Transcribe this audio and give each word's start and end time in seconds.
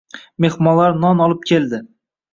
Mehmonlar 0.45 0.97
non 1.03 1.21
olib 1.27 1.47
keldi 1.53 1.83